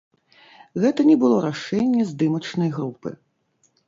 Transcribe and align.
Гэта 0.85 1.01
не 1.09 1.17
было 1.23 1.37
рашэнне 1.47 2.05
здымачнай 2.13 2.73
групы. 2.79 3.13